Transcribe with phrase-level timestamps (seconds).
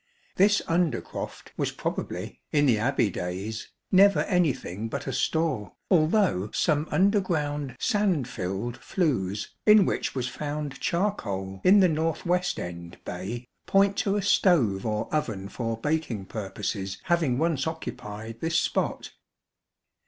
[0.35, 6.49] This under croft was probably, in the Abbey days, never anything but a store, although
[6.55, 12.97] some underground sand tilled flues, in which was found charcoal in the north west end
[13.05, 19.11] bay, point to a stove or oven for baking purposes having once occupied this spot.